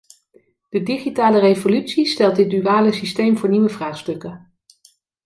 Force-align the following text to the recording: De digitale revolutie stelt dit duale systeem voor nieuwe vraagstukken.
De 0.69 0.83
digitale 0.83 1.39
revolutie 1.41 2.05
stelt 2.05 2.35
dit 2.35 2.49
duale 2.49 2.91
systeem 2.91 3.37
voor 3.37 3.49
nieuwe 3.49 3.69
vraagstukken. 3.69 4.53